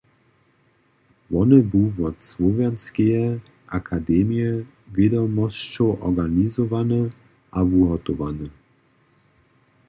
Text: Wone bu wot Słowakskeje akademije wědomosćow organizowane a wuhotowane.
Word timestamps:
Wone 1.31 1.57
bu 1.69 1.81
wot 1.97 2.17
Słowakskeje 2.29 3.25
akademije 3.77 4.49
wědomosćow 4.93 5.89
organizowane 6.09 7.01
a 7.57 7.59
wuhotowane. 7.69 8.47